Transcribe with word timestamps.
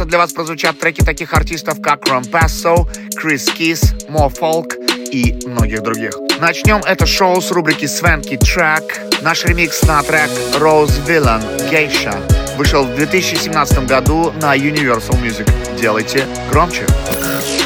месяца 0.00 0.04
для 0.04 0.18
вас 0.18 0.32
прозвучат 0.32 0.78
треки 0.78 1.02
таких 1.02 1.34
артистов, 1.34 1.80
как 1.82 2.08
Ром 2.08 2.24
Пассо, 2.24 2.88
Крис 3.16 3.46
Кис, 3.46 3.94
Мо 4.08 4.28
Фолк 4.28 4.74
и 5.12 5.38
многих 5.46 5.82
других. 5.82 6.12
Начнем 6.40 6.78
это 6.78 7.06
шоу 7.06 7.40
с 7.40 7.50
рубрики 7.50 7.86
Свенки 7.86 8.36
Трек. 8.36 9.00
Наш 9.22 9.44
ремикс 9.44 9.82
на 9.82 10.02
трек 10.02 10.30
Rose 10.54 11.04
Villain 11.06 11.42
Geisha 11.70 12.16
вышел 12.56 12.84
в 12.84 12.94
2017 12.94 13.86
году 13.86 14.32
на 14.40 14.56
Universal 14.56 15.20
Music. 15.22 15.48
Делайте 15.78 16.26
громче. 16.50 16.86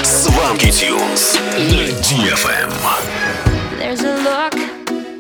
Сванки 0.03 0.71
Тюнс 0.71 1.39
на 1.57 1.87
DFM. 2.03 2.73
There's 3.79 4.03
a 4.03 4.17
look 4.25 4.55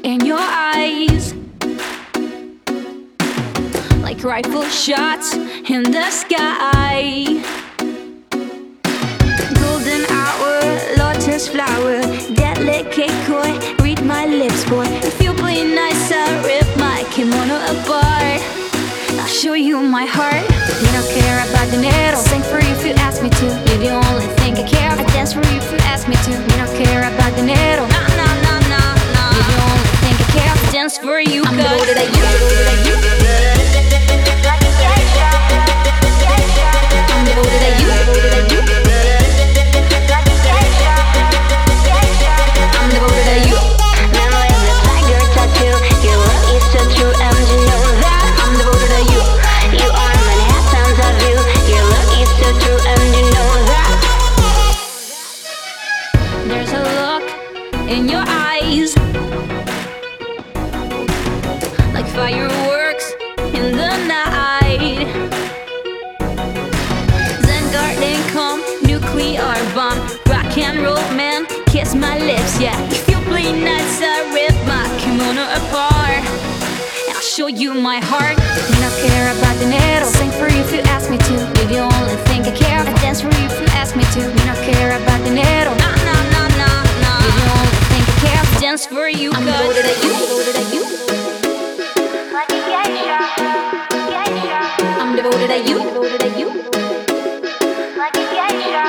in 0.02 0.24
your 0.24 0.40
eyes 0.40 1.13
rifle 4.24 4.64
shots 4.64 5.34
in 5.34 5.82
the 5.82 6.10
sky. 6.10 7.24
Golden 9.60 10.02
hour, 10.08 10.56
lotus 10.96 11.48
flower 11.48 12.00
Delicate 12.32 13.12
koi, 13.28 13.52
read 13.84 14.02
my 14.04 14.24
lips 14.26 14.64
boy. 14.64 14.86
If 15.04 15.20
you 15.20 15.32
play 15.34 15.62
nice 15.62 16.10
I 16.10 16.24
rip 16.46 16.66
my 16.78 17.04
kimono 17.12 17.56
apart. 17.68 18.40
I'll 19.20 19.26
show 19.26 19.52
you 19.52 19.80
my 19.80 20.06
heart. 20.06 20.42
You 20.80 20.88
don't 20.96 21.10
care 21.12 21.38
about 21.48 21.70
dinero 21.70 22.16
Sing 22.16 22.42
for 22.42 22.60
you 22.60 22.72
if 22.72 22.84
you 22.84 22.92
ask 22.94 23.22
me 23.22 23.28
to 23.28 23.44
You're 23.44 23.78
the 23.78 23.90
only 24.08 24.26
thing 24.40 24.54
I 24.56 24.66
care. 24.66 24.90
I 24.90 25.04
dance 25.12 25.34
for 25.34 25.44
you 25.52 25.58
if 25.58 25.70
you 25.70 25.78
ask 25.84 26.08
me 26.08 26.16
to 26.16 26.30
You 26.30 26.56
don't 26.56 26.74
care 26.82 27.00
about 27.00 27.36
dinero 27.36 27.86
Nah, 27.86 28.08
nah, 28.16 28.34
nah, 28.44 28.60
nah, 28.72 28.94
nah. 29.14 29.32
You're 29.36 29.48
the 29.52 29.58
only 29.68 29.92
thing 30.02 30.16
I 30.16 30.26
care. 30.32 30.50
I 30.50 30.72
dance 30.72 30.98
for 30.98 31.20
you 31.20 31.44
I'm 31.44 31.56
devoted 31.56 31.96
to 31.96 33.18
you 33.20 33.23
you 77.56 77.74
my 77.74 77.98
heart. 77.98 78.36
Me 78.70 78.76
not 78.80 78.92
care 78.98 79.30
about 79.36 79.58
dinero 79.60 80.06
Sing 80.06 80.30
for 80.30 80.48
you 80.48 80.60
if 80.60 80.72
you 80.72 80.80
ask 80.90 81.10
me 81.10 81.18
to 81.18 81.32
You're 81.32 81.68
the 81.68 81.78
only 81.78 82.16
thing 82.26 82.42
I 82.42 82.50
care. 82.50 82.80
I 82.80 82.92
dance 83.00 83.20
for 83.20 83.28
you 83.28 83.46
if 83.46 83.60
you 83.60 83.66
ask 83.78 83.96
me 83.96 84.04
to. 84.14 84.20
Me 84.20 84.42
not 84.46 84.58
care 84.58 84.90
about 85.00 85.20
dinero 85.24 85.70
Nah, 85.76 85.94
nah, 86.08 86.22
nah, 86.34 86.48
nah, 86.60 86.82
nah. 87.02 87.20
You're 87.22 87.36
the 87.38 87.46
only 87.54 87.78
thing 87.90 88.02
I 88.02 88.14
care. 88.24 88.42
I 88.42 88.60
dance 88.60 88.86
for 88.86 89.08
you 89.08 89.30
I'm 89.32 89.44
devoted 89.44 89.84
to 89.86 89.94
you. 90.02 90.12
Devoted 90.24 90.54
to 90.58 90.64
you. 90.74 90.82
Like 92.32 92.50
a 92.50 92.60
geisha, 92.66 93.18
geisha. 94.10 94.60
I'm 95.00 95.14
devoted 95.16 95.48
to 95.48 95.58
you. 95.68 95.78
Devoted 95.78 96.20
to 96.20 96.30
you. 96.38 96.48
Like 97.96 98.16
a 98.16 98.24
geisha, 98.34 98.84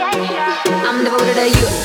geisha. 0.00 0.46
I'm 0.88 1.04
devoted 1.04 1.36
to 1.36 1.48
you 1.50 1.75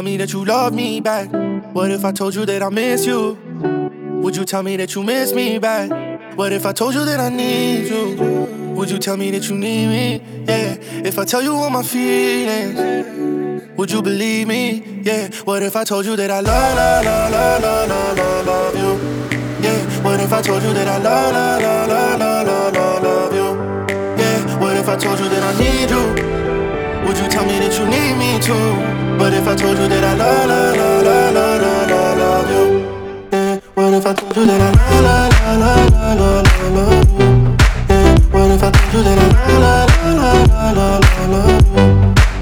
tell 0.00 0.04
me 0.10 0.16
that 0.16 0.32
you 0.32 0.46
love 0.46 0.72
me 0.72 0.98
back? 0.98 1.28
What 1.74 1.90
if 1.90 2.06
I 2.06 2.12
told 2.12 2.34
you 2.34 2.46
that 2.46 2.62
I 2.62 2.70
miss 2.70 3.04
you? 3.04 3.36
Would 4.22 4.34
you 4.34 4.46
tell 4.46 4.62
me 4.62 4.74
that 4.78 4.94
you 4.94 5.02
miss 5.02 5.34
me 5.34 5.58
back? 5.58 5.90
What 6.38 6.54
if 6.54 6.64
I 6.64 6.72
told 6.72 6.94
you 6.94 7.04
that 7.04 7.20
I 7.20 7.28
need 7.28 7.86
you? 7.90 8.16
Would 8.76 8.90
you 8.90 8.98
tell 8.98 9.18
me 9.18 9.30
that 9.32 9.46
you 9.46 9.56
need 9.56 9.88
me? 9.88 10.44
Yeah. 10.46 10.78
If 11.04 11.18
I 11.18 11.26
tell 11.26 11.42
you 11.42 11.52
all 11.52 11.68
my 11.68 11.82
feelings, 11.82 13.68
would 13.76 13.90
you 13.90 14.00
believe 14.00 14.48
me? 14.48 15.02
Yeah. 15.02 15.28
What 15.44 15.62
if 15.62 15.76
I 15.76 15.84
told 15.84 16.06
you 16.06 16.16
that 16.16 16.30
I 16.30 16.40
love, 16.40 16.76
love, 16.76 17.04
love, 17.04 17.62
love, 17.62 17.88
love, 17.90 18.16
love, 18.16 18.46
love 18.46 18.76
you? 18.82 18.92
Yeah. 19.62 20.02
What 20.02 20.18
if 20.18 20.32
I 20.32 20.40
told 20.40 20.62
you 20.62 20.72
that 20.72 20.88
I 20.88 20.96
love, 20.96 21.32
love, 21.34 21.62
love, 21.62 22.18
love, 22.18 22.46
love, 22.46 22.74
love, 22.74 23.02
love 23.02 23.34
you? 23.34 23.48
Yeah. 24.16 24.60
What 24.60 24.78
if 24.78 24.88
I 24.88 24.96
told 24.96 25.18
you 25.18 25.28
that 25.28 25.42
I 25.42 25.52
need 25.60 25.90
you? 25.90 26.39
Would 27.10 27.18
you 27.18 27.26
tell 27.28 27.44
me 27.44 27.58
that 27.58 27.76
you 27.76 27.86
need 27.90 28.14
me 28.22 28.38
too? 28.38 28.54
But 29.18 29.34
if 29.34 29.42
I 29.44 29.56
told 29.56 29.76
you 29.76 29.88
that 29.88 30.04
I 30.04 30.14
love, 30.14 30.46
love, 30.46 30.76
love, 30.78 31.34
love, 31.34 31.60
love, 31.60 31.90
love, 31.90 32.18
love 32.22 32.50
you? 32.54 32.86
Yeah. 33.32 33.58
What 33.74 33.94
if 33.94 34.06
I 34.06 34.14
told 34.14 34.36
you 34.36 34.46
that 34.46 34.60
I 34.60 34.70
love, 34.70 34.94
love, 35.02 35.58
love, 35.58 35.90
love, 35.90 36.22
love, 36.22 36.46
love, 36.46 36.70
love 36.70 37.10
you? 37.10 37.26
Yeah. 37.90 38.14
What 38.30 38.54
if 38.54 38.62
I 38.62 38.70
told 38.70 38.94
you 38.94 39.02
that 39.02 39.18
I 39.18 39.34
love, 39.58 39.90
love, 39.90 40.22
love, 40.22 40.46
love, 40.46 40.78
love, 40.78 41.02
love, 41.10 41.34
love 41.34 41.66
you? 41.66 41.82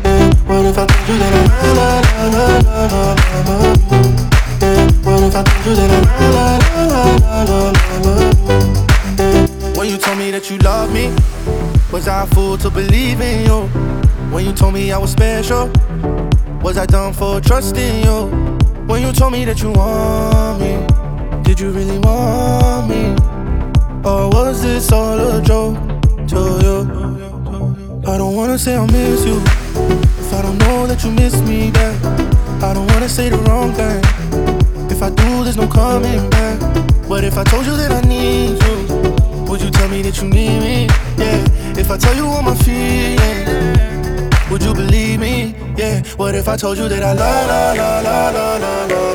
Yeah. 0.05 0.37
What 0.45 0.69
if 0.69 0.77
I 0.77 0.85
told 0.85 1.09
you 1.09 1.17
that 1.17 1.33
I 1.33 1.73
love, 1.73 2.05
love, 2.21 2.61
love, 2.61 2.93
love, 2.93 3.09
love, 3.09 3.25
love, 3.25 3.49
love 3.49 3.73
you? 3.89 4.05
Yeah. 4.61 4.85
What 5.01 5.25
if 5.25 5.33
I 5.33 5.49
told 5.49 5.65
you 5.65 5.73
that 5.81 5.89
I 5.89 6.29
love, 6.29 6.61
love, 6.77 7.17
love, 7.25 7.49
love, 7.49 8.05
love, 8.05 8.05
love 8.05 8.37
you? 9.65 9.81
When 9.81 9.89
you 9.89 9.97
told 9.97 10.19
me 10.19 10.31
that 10.31 10.51
you 10.51 10.59
love 10.59 10.93
me, 10.93 11.09
was 11.91 12.07
I 12.07 12.25
a 12.25 12.27
fool 12.27 12.59
to 12.59 12.69
believe 12.69 13.23
in 13.23 13.47
you? 13.47 13.89
When 14.31 14.45
you 14.45 14.53
told 14.53 14.75
me 14.75 14.93
I 14.93 14.99
was 14.99 15.13
special, 15.13 15.71
was 16.63 16.77
I 16.77 16.87
dumb 16.87 17.13
for 17.13 17.41
trusting 17.41 18.05
you? 18.05 18.27
When 18.87 19.03
you 19.03 19.13
told 19.13 19.33
me 19.33 19.45
that 19.47 19.63
you 19.63 19.73
want 19.73 20.61
me, 20.61 21.43
did 21.43 21.59
you 21.59 21.71
really 21.71 21.99
want 21.99 22.89
me? 22.91 23.15
Or 24.05 24.29
was 24.31 24.63
this 24.63 24.93
all 24.93 25.19
a 25.19 25.43
joke 25.43 25.77
to 26.29 26.41
you? 26.63 26.79
I 28.07 28.17
don't 28.17 28.37
wanna 28.37 28.59
say 28.59 28.77
I 28.77 28.85
miss 28.87 29.25
you 29.25 29.43
if 30.19 30.33
I 30.35 30.43
don't 30.43 30.59
know 30.59 30.87
that 30.87 31.03
you 31.03 31.11
miss 31.11 31.41
me 31.43 31.71
back. 31.71 31.97
I 32.63 32.75
don't 32.75 32.87
wanna 32.93 33.09
say 33.09 33.31
the 33.31 33.39
wrong 33.39 33.73
thing. 33.73 34.03
If 34.91 35.03
I 35.03 35.11
do, 35.11 35.45
there's 35.45 35.57
no 35.57 35.67
coming 35.67 36.29
back. 36.31 36.61
But 37.09 37.25
if 37.25 37.39
I 37.39 37.45
told 37.45 37.65
you 37.65 37.77
that 37.77 37.91
I 37.93 38.03
need 38.03 38.63
you, 38.63 39.45
would 39.49 39.63
you 39.63 39.71
tell 39.71 39.89
me 39.89 40.03
that 40.03 40.21
you 40.21 40.29
need 40.29 40.61
me? 40.61 40.87
Yeah. 41.17 41.81
If 41.81 41.91
I 41.91 41.97
tell 41.97 42.15
you 42.15 42.27
all 42.27 42.43
my 42.43 42.55
feelings, 42.57 43.98
would 44.51 44.63
you 44.63 44.75
believe 44.75 45.21
me? 45.21 45.55
Yeah. 45.77 46.03
What 46.17 46.35
if 46.35 46.49
I 46.49 46.57
told 46.57 46.79
you 46.79 46.89
that 46.89 47.03
I 47.03 47.13
love, 47.13 47.47
love, 47.49 47.77
love, 47.77 48.05
love, 48.05 48.35
love, 48.35 48.61
love, 48.61 49.09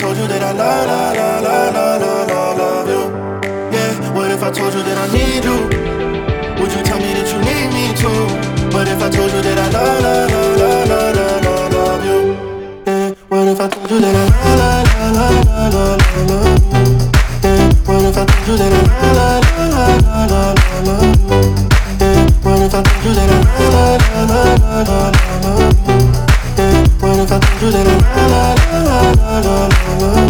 told 0.00 0.16
you 0.16 0.26
that 0.28 0.42
I 0.42 0.52
love, 0.52 0.86
love, 0.86 1.42
love, 1.44 1.74
love, 1.74 2.00
love, 2.00 2.28
love, 2.30 2.58
love 2.58 2.88
you? 2.88 3.02
Yeah, 3.70 3.92
what 4.14 4.30
if 4.30 4.42
I 4.42 4.50
told 4.50 4.72
you 4.72 4.82
that 4.82 4.96
I 4.96 5.06
need 5.12 5.44
you? 5.44 5.56
Would 6.60 6.72
you 6.72 6.82
tell 6.82 6.98
me 6.98 7.12
that 7.18 7.28
you 7.28 7.40
need 7.44 7.68
me 7.76 7.84
too? 8.00 8.22
What 8.74 8.88
if 8.88 9.02
I 9.02 9.10
told 9.10 9.30
you 9.30 9.42
that 9.42 9.58
I 9.58 9.68
love, 9.76 10.00
love, 10.02 10.30
love, 10.32 10.88
love, 10.88 11.16
love, 11.16 11.44
love, 11.44 11.72
love 11.74 12.04
you? 12.08 12.20
Yeah, 12.86 13.12
what 13.28 13.48
if 13.48 13.60
I 13.60 13.68
told 13.68 13.90
you 13.90 14.00
that 14.00 14.14
I 14.16 14.24
love, 14.56 14.88
love, 14.98 15.44
love, 15.44 15.74
love, 15.74 15.92
love, 15.92 16.30
love 16.30 16.56
you? 16.80 16.80
Yeah, 17.44 17.68
what 17.84 18.04
if 18.08 18.16
I 18.16 18.24
told 18.24 18.48
you 18.48 18.56
that 18.56 18.72
I 18.72 18.99
what 24.80 25.14
if 27.18 27.32
I 27.32 27.38
told 27.38 27.62
you 27.62 27.70
that 27.70 27.86
I 30.16 30.29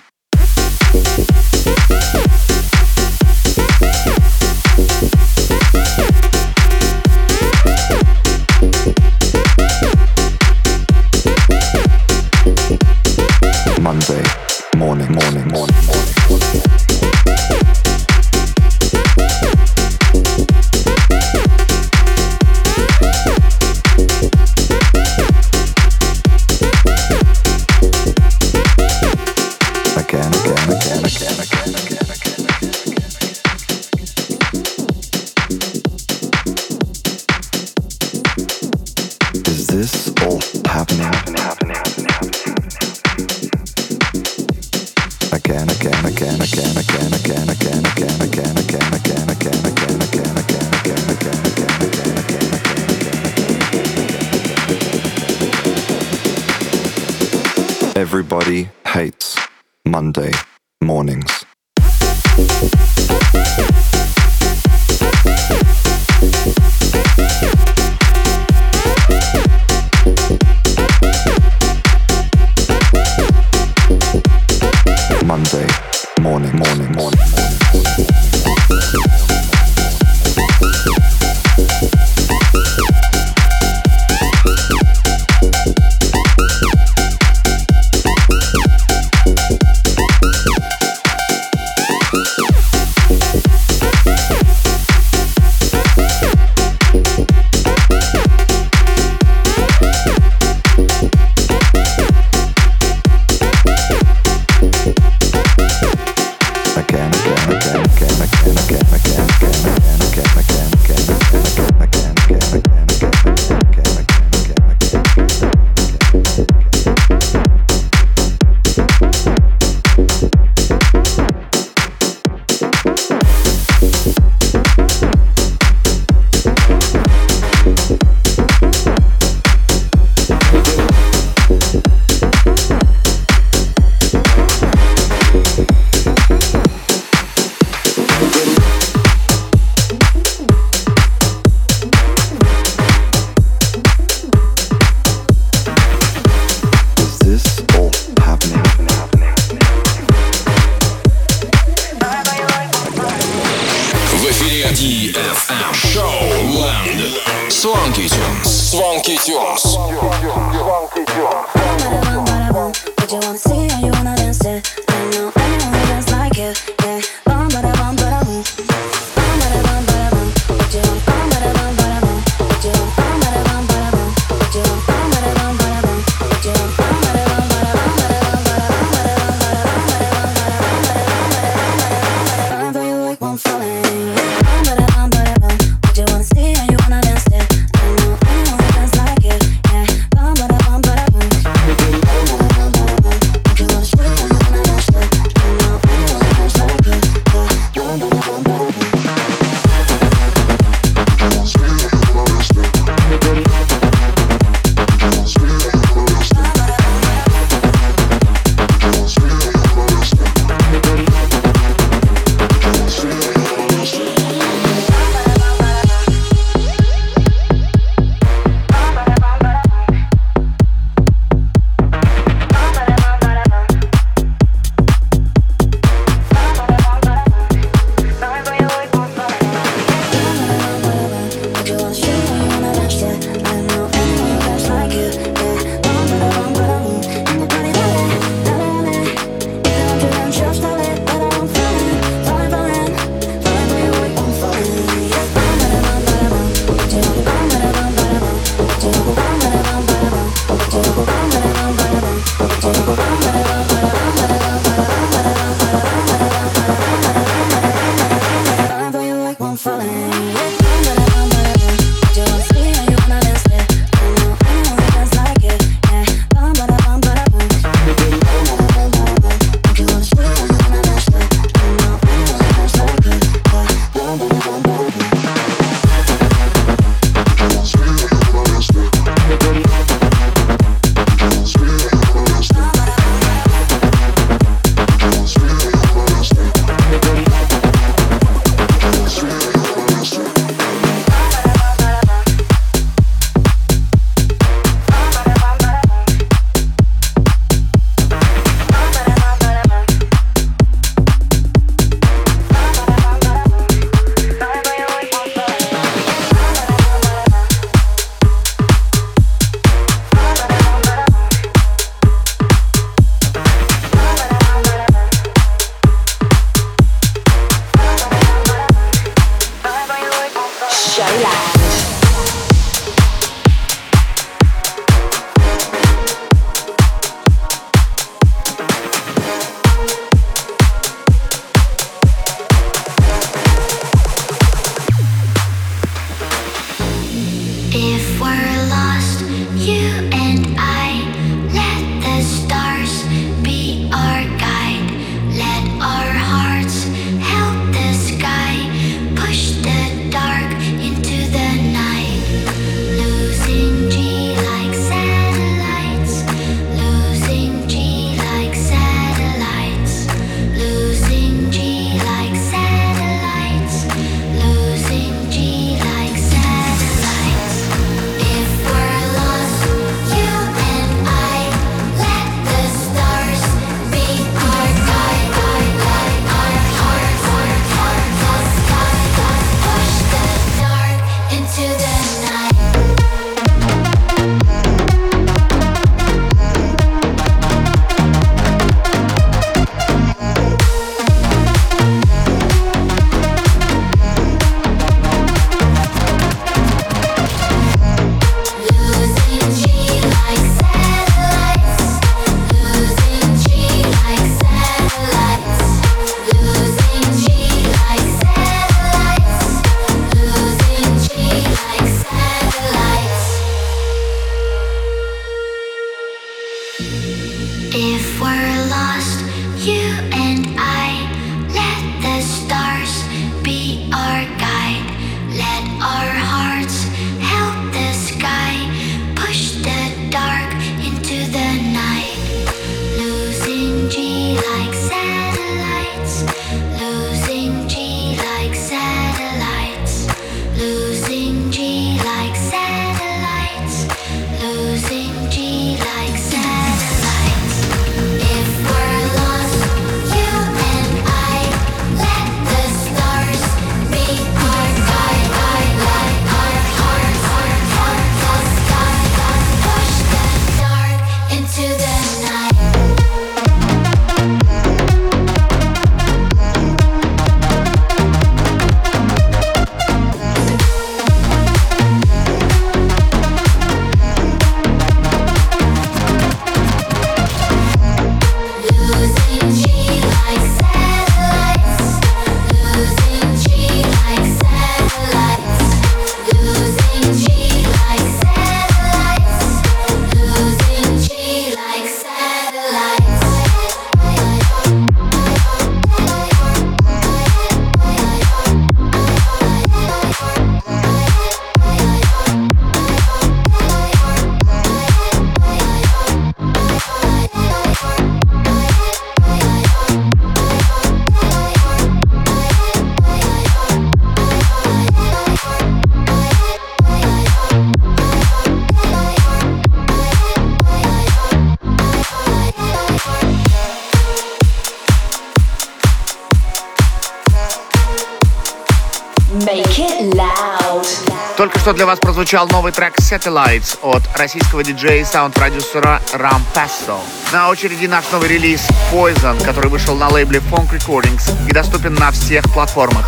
что 531.61 531.73
для 531.73 531.85
вас 531.85 531.99
прозвучал 531.99 532.47
новый 532.47 532.71
трек 532.71 532.97
Satellites 532.97 533.77
от 533.83 534.01
российского 534.17 534.63
диджея 534.63 535.01
и 535.01 535.05
саунд-продюсера 535.05 536.01
Ram 536.13 536.41
Passo. 536.55 536.97
На 537.31 537.49
очереди 537.49 537.85
наш 537.85 538.05
новый 538.11 538.29
релиз 538.29 538.67
Poison, 538.91 539.39
который 539.43 539.69
вышел 539.69 539.95
на 539.95 540.09
лейбле 540.09 540.39
Funk 540.39 540.71
Recordings 540.71 541.31
и 541.47 541.51
доступен 541.51 541.93
на 541.93 542.09
всех 542.09 542.43
платформах. 542.51 543.05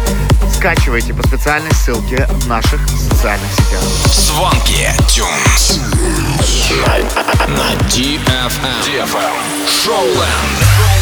Скачивайте 0.56 1.16
по 1.16 1.28
специальной 1.28 1.74
ссылке 1.74 2.28
в 2.30 2.48
наших 2.48 2.80
социальных 2.90 3.52
сетях. 3.54 3.82
Swanky 4.06 4.88
Tunes 5.08 5.80
на 7.48 7.74
DFM. 7.90 8.52
DFM. 8.86 9.34
Showland. 9.66 10.93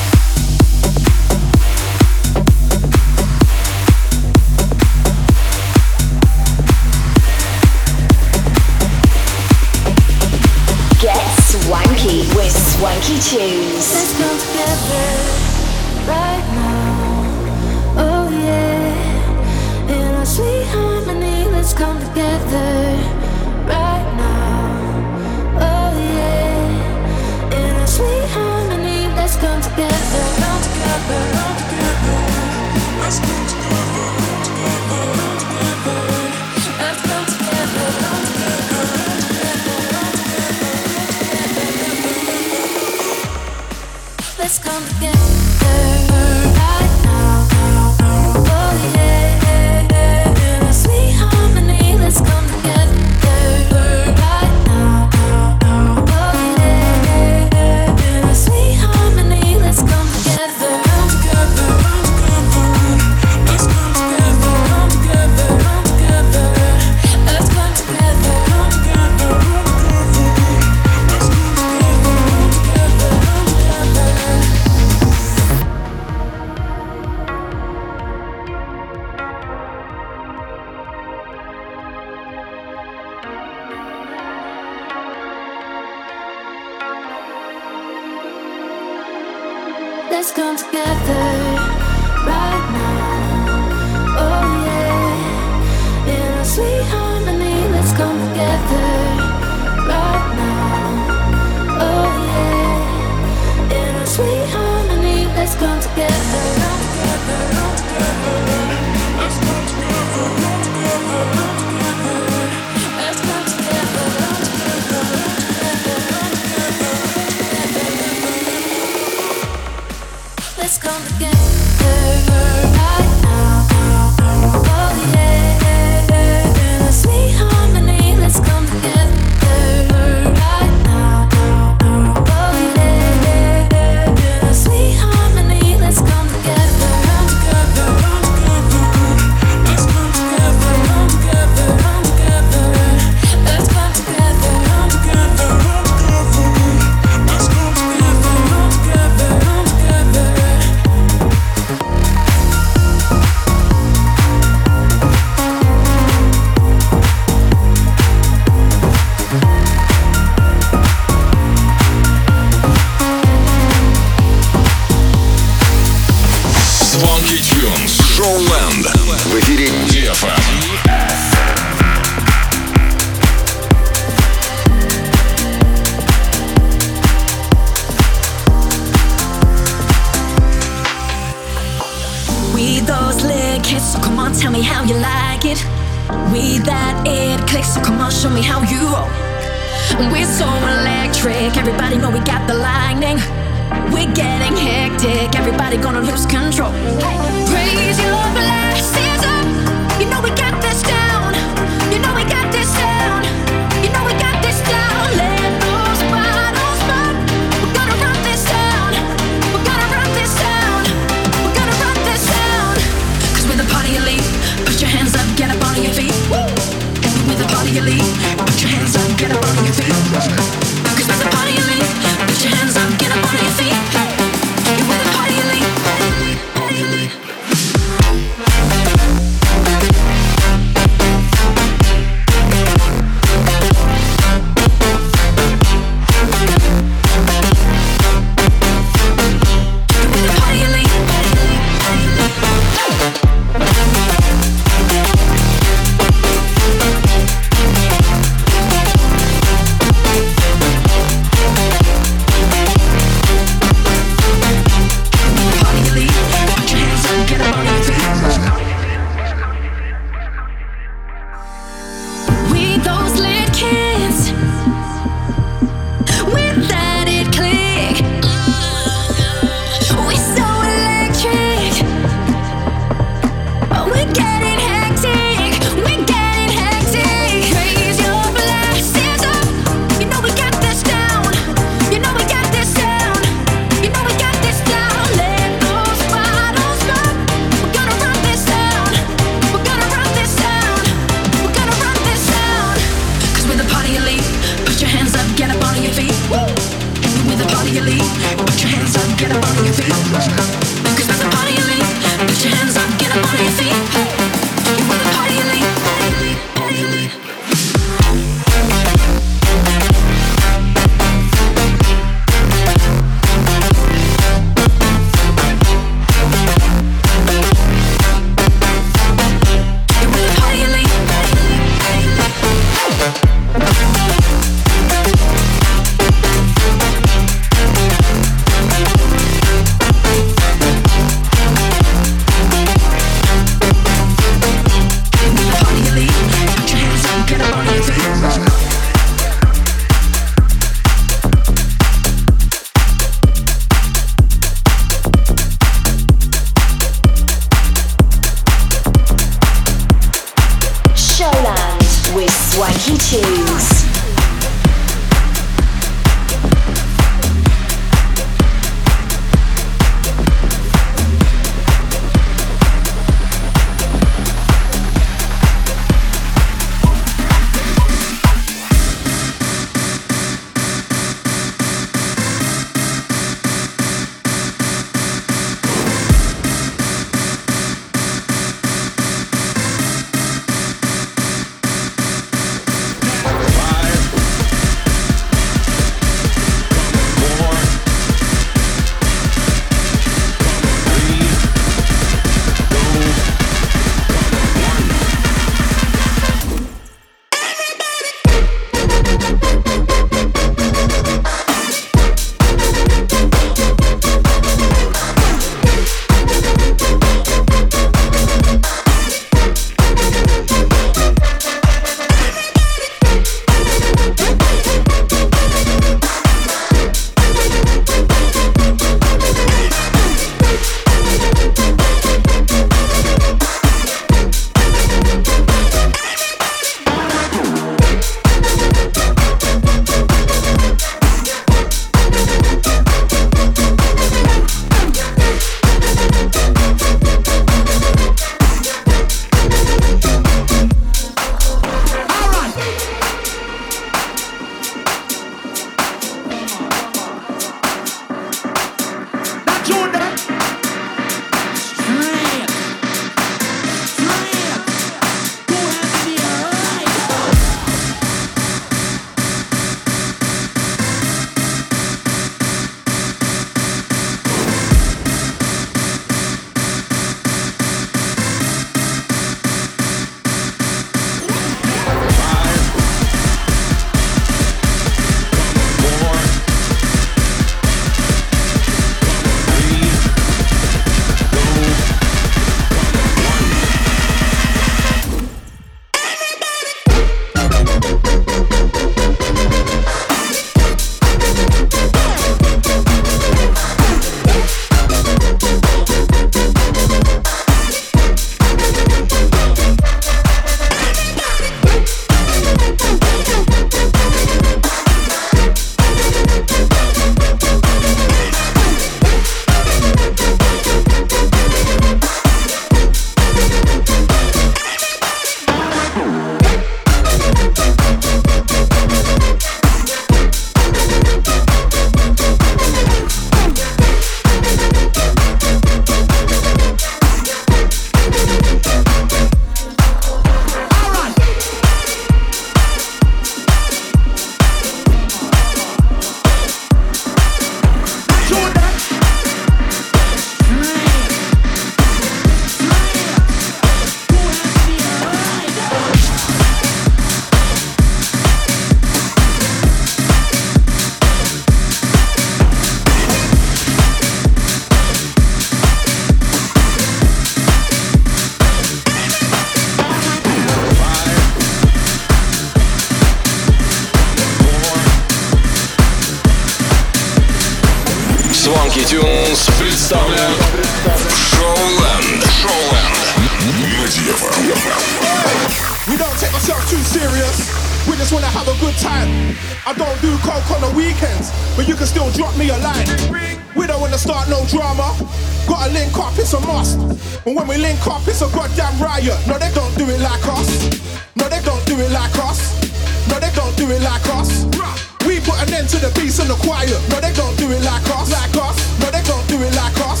the 595.88 596.00
peace 596.00 596.18
and 596.18 596.28
the 596.28 596.34
quiet. 596.34 596.70
No, 596.90 597.00
they 597.00 597.12
don't 597.12 597.36
do 597.38 597.50
it 597.50 597.62
like 597.62 597.84
us, 597.90 598.10
like 598.10 598.36
us. 598.36 598.56
No, 598.80 598.90
they 598.90 599.02
don't 599.02 599.26
do 599.28 599.36
it 599.40 599.54
like 599.54 599.78
us. 599.86 600.00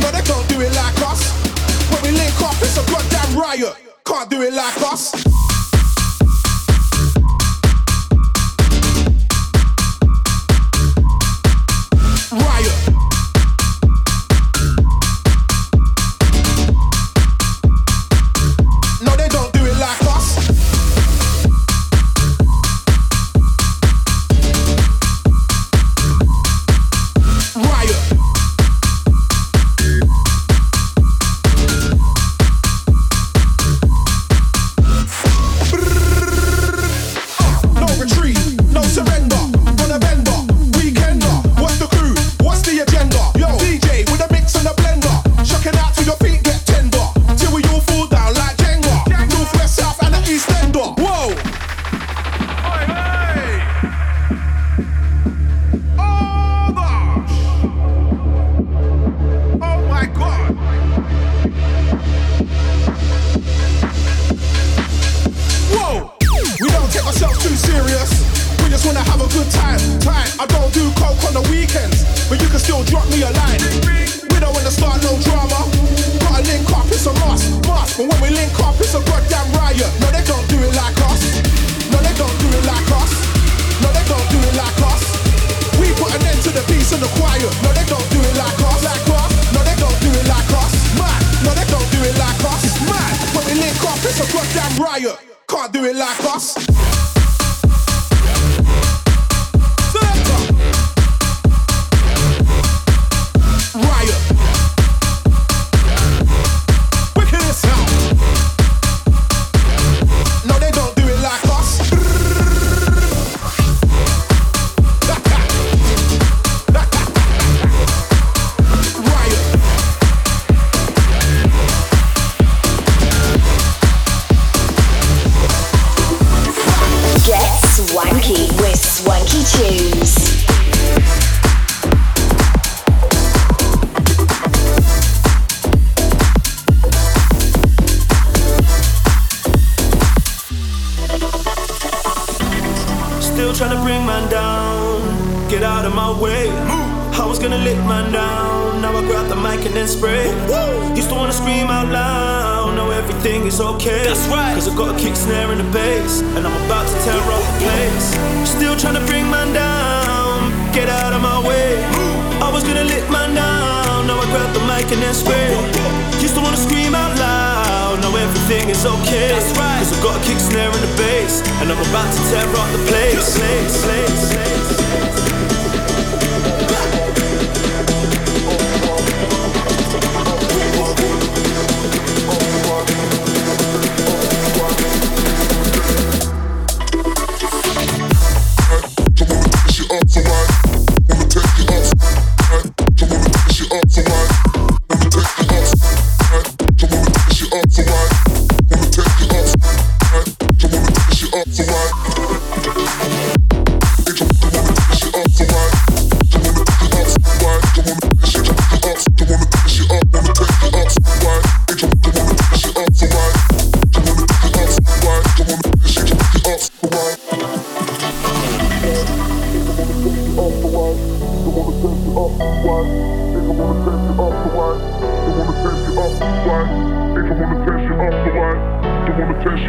No, 0.00 0.10
they 0.10 0.22
don't 0.22 0.46
do 0.48 0.60
it 0.60 0.72
like 0.74 1.00
us. 1.02 1.32
When 1.90 2.02
we 2.02 2.10
link 2.18 2.40
up, 2.42 2.54
it's 2.62 2.76
a 2.78 2.84
goddamn 2.90 3.38
riot. 3.38 3.74
Can't 4.04 4.30
do 4.30 4.42
it 4.42 4.52
like 4.52 4.80
us. 4.82 5.47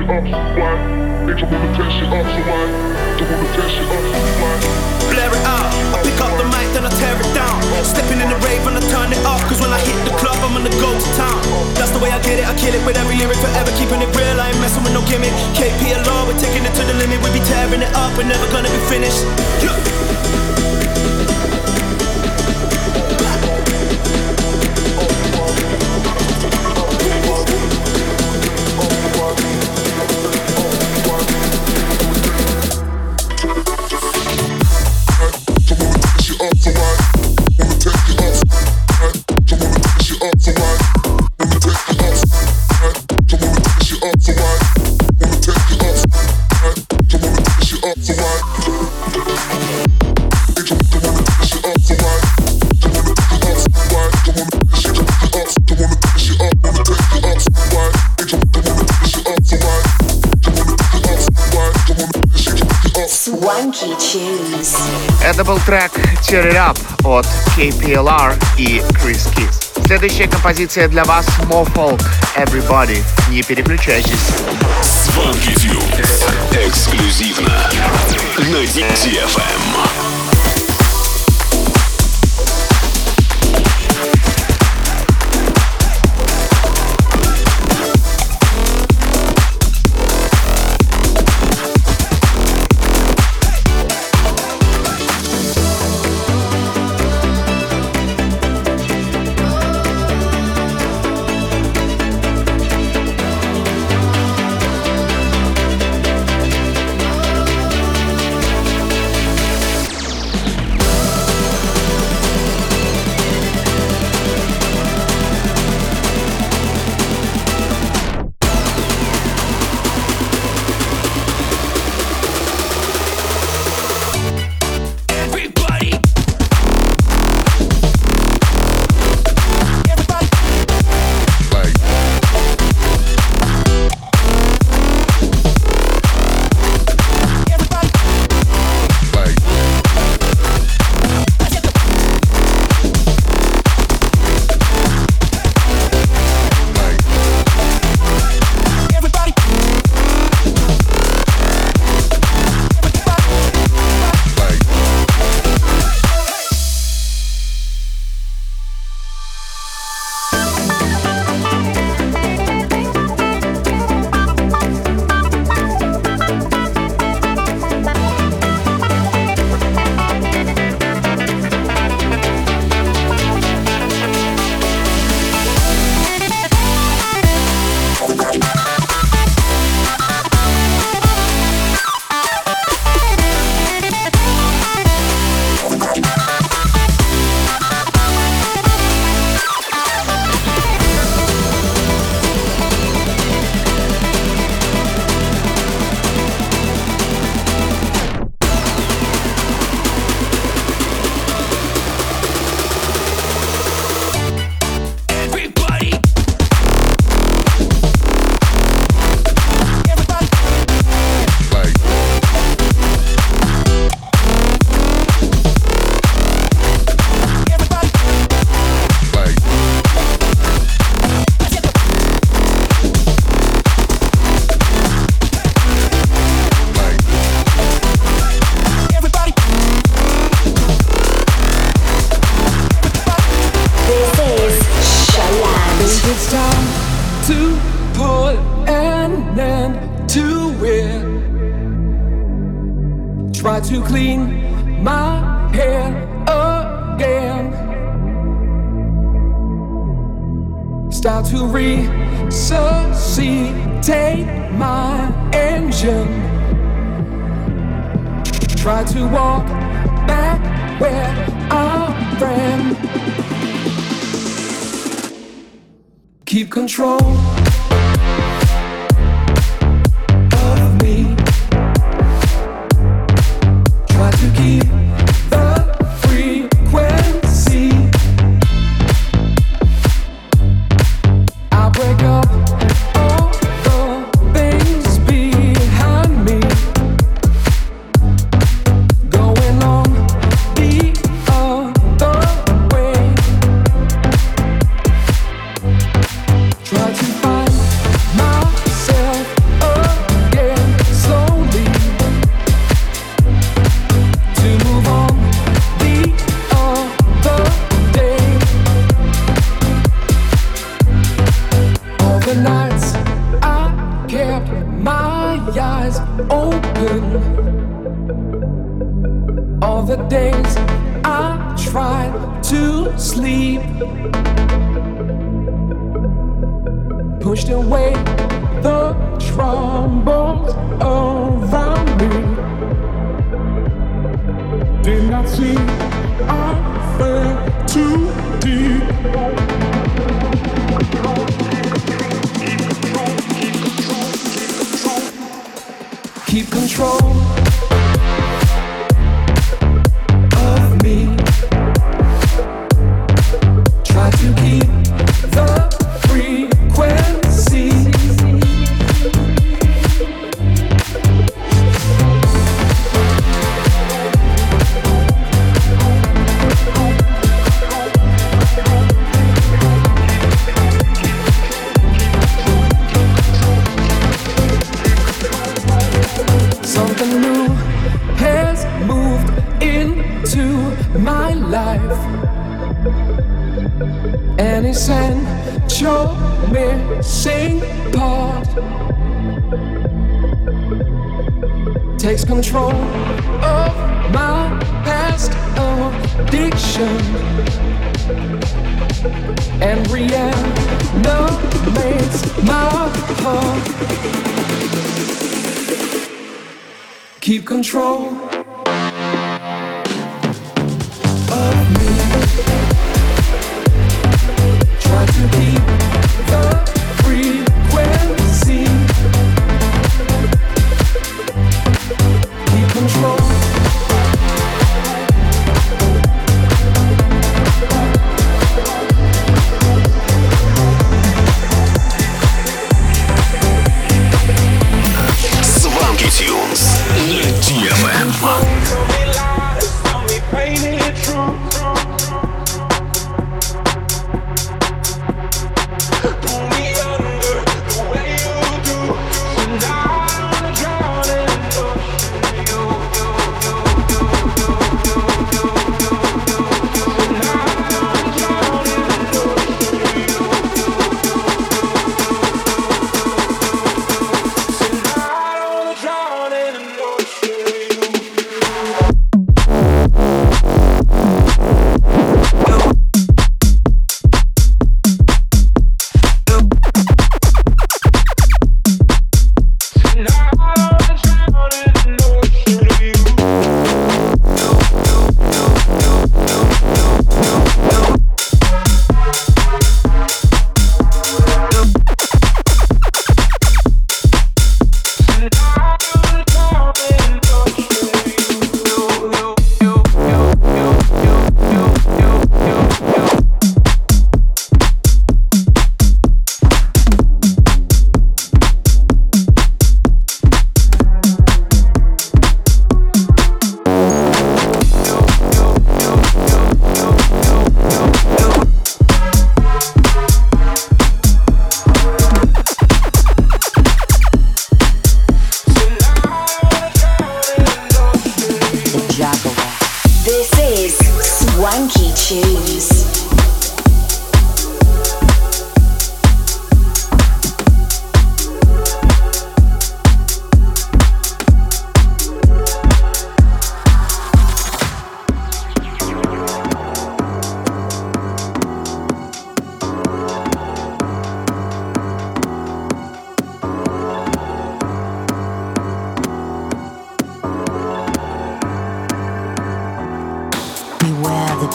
up, 0.10 0.26
why? 0.58 0.74
They 1.26 1.34
just 1.38 1.52
wanna 1.52 1.70
test 1.78 1.94
shit 1.98 2.10
up, 2.10 2.26
so 2.26 2.42
why? 2.50 2.66
They 3.18 3.26
wanna 3.30 3.50
test 3.54 3.72
shit 3.78 3.86
up, 3.86 4.04
so 4.10 4.20
why? 4.42 4.54
Blare 5.14 5.34
it 5.34 5.46
out, 5.46 5.70
I 5.94 5.98
pick 6.02 6.18
up 6.18 6.34
the 6.38 6.46
mic, 6.50 6.68
then 6.74 6.86
I 6.86 6.92
tear 6.98 7.14
it 7.14 7.30
down. 7.38 7.58
Stepping 7.86 8.20
in 8.22 8.30
the 8.30 8.40
rave 8.46 8.66
and 8.66 8.78
I 8.78 8.84
turn 8.90 9.14
it 9.14 9.22
off, 9.26 9.42
cause 9.46 9.62
when 9.62 9.72
I 9.72 9.80
hit 9.86 9.98
the 10.06 10.14
club, 10.18 10.38
I'm 10.42 10.58
gonna 10.58 10.74
go 10.82 10.90
to 10.90 11.10
town. 11.14 11.40
That's 11.78 11.92
the 11.92 12.02
way 12.02 12.10
I 12.10 12.20
get 12.26 12.42
it, 12.42 12.46
I 12.50 12.54
kill 12.58 12.74
it 12.74 12.84
with 12.86 12.98
every 12.98 13.16
lyric, 13.16 13.38
forever 13.38 13.72
keeping 13.78 14.02
it 14.02 14.10
real, 14.18 14.38
I 14.42 14.50
ain't 14.50 14.60
messing 14.60 14.84
with 14.84 14.94
no 14.94 15.02
gimmick. 15.06 15.34
KP 15.54 15.94
and 15.94 16.04
we're 16.26 16.38
taking 16.38 16.66
it 16.66 16.74
to 16.74 16.84
the 16.84 16.96
limit, 16.98 17.22
we 17.22 17.30
be 17.32 17.42
tearing 17.46 17.82
it 17.82 17.94
up, 17.94 18.18
we're 18.18 18.26
never 18.26 18.46
gonna 18.52 18.70
be 18.70 18.82
finished. 18.90 19.24
Yeah. 19.62 20.19
От 67.10 67.26
KPLR 67.58 68.36
и 68.58 68.82
Chris 69.02 69.28
Kiss. 69.36 69.86
Следующая 69.86 70.28
композиция 70.28 70.88
для 70.88 71.04
вас 71.04 71.26
More 71.50 71.68
Folk 71.74 72.02
Everybody. 72.36 73.04
Не 73.30 73.42
переключайтесь. 73.42 74.30
Tunes. 75.16 75.50
Эксклюзивно 76.52 77.72
на 78.38 78.64
DFM. 78.64 80.19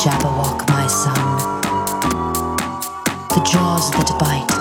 Jabberwock. 0.04 0.68
My 0.68 0.86
son. 0.86 1.14
The 3.30 3.40
jaws 3.50 3.90
that 3.92 4.10
bite, 4.20 4.52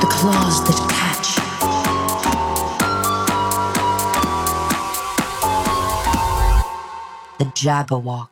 the 0.00 0.06
claws 0.06 0.62
that 0.64 0.78
catch. 0.90 1.34
The 7.38 7.46
Jabberwock. 7.46 8.28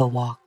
have 0.00 0.06
a 0.06 0.08
walk. 0.08 0.39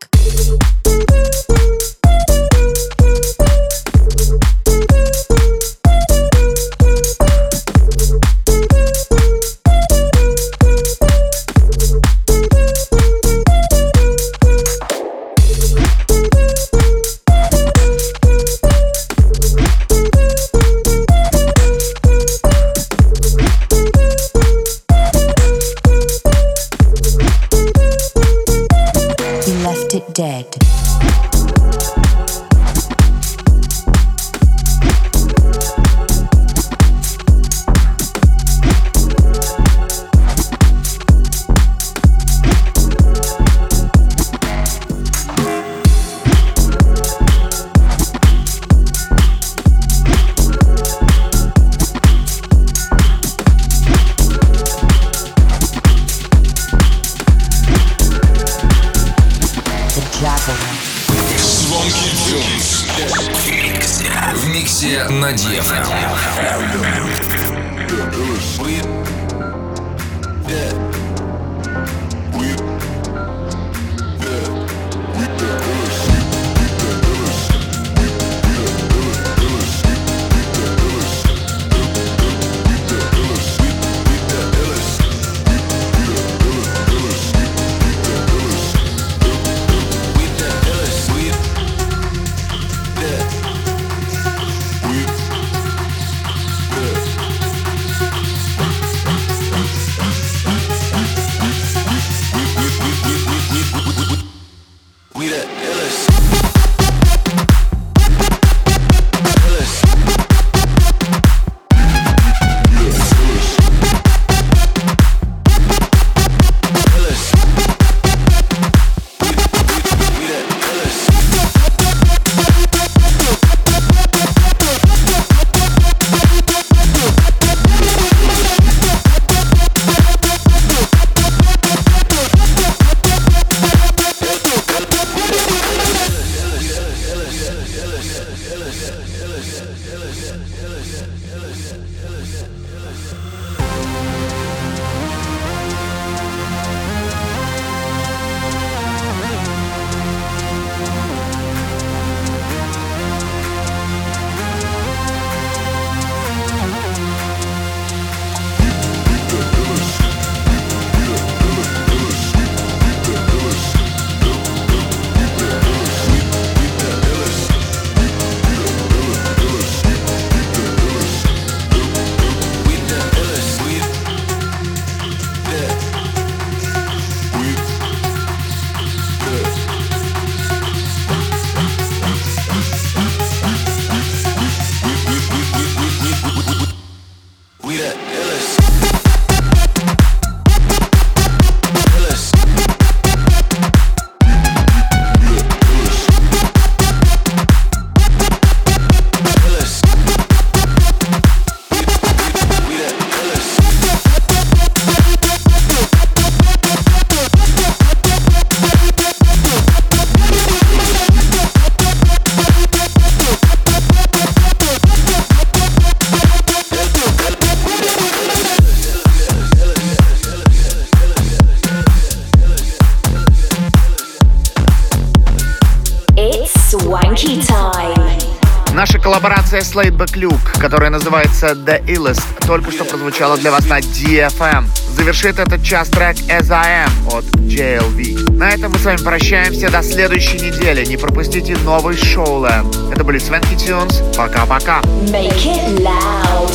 Laidback 229.72 230.14
Luke, 230.16 230.60
которая 230.60 230.90
называется 230.90 231.52
The 231.52 231.84
Illest, 231.86 232.24
только 232.46 232.72
что 232.72 232.84
прозвучала 232.84 233.38
для 233.38 233.52
вас 233.52 233.66
на 233.66 233.80
DFM. 233.80 234.66
Завершит 234.96 235.40
этот 235.40 235.64
час 235.64 235.90
трек 235.90 236.18
As 236.28 236.52
I 236.52 236.86
Am 236.86 237.18
от 237.18 237.26
JLV. 237.26 238.32
На 238.34 238.52
этом 238.52 238.72
мы 238.72 238.78
с 238.78 238.84
вами 238.84 238.98
прощаемся 238.98 239.70
до 239.70 239.82
следующей 239.82 240.40
недели. 240.40 240.86
Не 240.86 240.98
пропустите 240.98 241.56
новый 241.58 241.98
шоу 241.98 242.44
Это 242.44 243.04
были 243.04 243.18
Свенки 243.18 243.56
Тюнс. 243.56 244.02
Пока-пока. 244.16 244.82
Make 245.10 245.46
it 245.46 245.80
loud. 245.80 246.52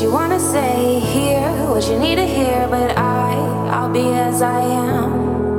What 0.00 0.06
you 0.06 0.12
wanna 0.14 0.40
say, 0.40 0.98
hear 0.98 1.46
what 1.68 1.86
you 1.86 1.98
need 1.98 2.14
to 2.14 2.24
hear, 2.24 2.66
but 2.70 2.96
I, 2.96 3.34
I'll 3.70 3.92
be 3.92 4.14
as 4.14 4.40
I 4.40 4.60
am. 4.62 5.58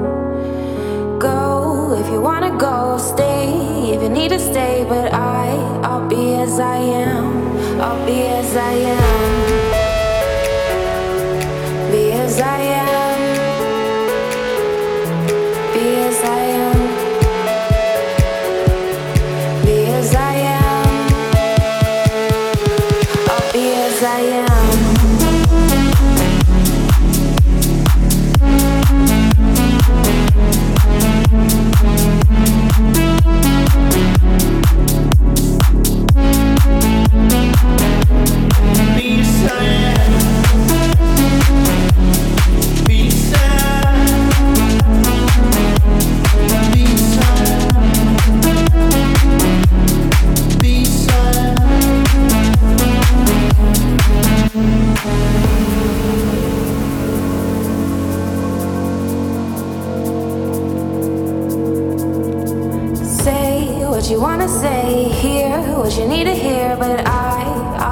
Go 1.20 1.96
if 2.00 2.12
you 2.12 2.20
wanna 2.20 2.58
go, 2.58 2.98
stay 2.98 3.94
if 3.94 4.02
you 4.02 4.10
need 4.10 4.30
to 4.30 4.40
stay, 4.40 4.84
but 4.90 5.14
I, 5.14 5.52
I'll 5.84 6.08
be 6.10 6.34
as 6.34 6.60
I 6.60 6.78
am. 6.78 7.80
I'll 7.80 8.04
be 8.04 8.24
as 8.24 8.56
I 8.56 8.72
am. 8.72 9.12
Be 11.92 12.12
as 12.12 12.42
I 12.42 12.62
am. 12.82 13.20
Be 15.74 15.86
as 16.08 16.21
Say 63.22 63.86
what 63.86 64.10
you 64.10 64.20
wanna 64.20 64.48
say, 64.48 65.10
hear 65.10 65.60
what 65.78 65.96
you 65.98 66.08
need 66.08 66.24
to 66.24 66.34
hear, 66.34 66.76
but 66.76 67.08
I 67.08 67.31